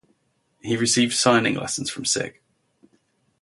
He 0.63 0.75
received 0.77 1.13
singing 1.13 1.53
lessons 1.53 1.91
from 1.91 2.05
Sig. 2.05 2.41